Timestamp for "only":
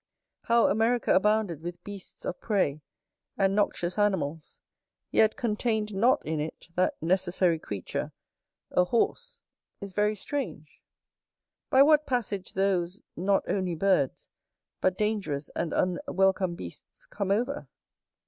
13.47-13.75